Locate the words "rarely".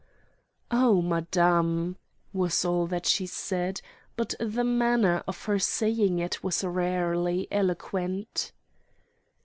6.63-7.47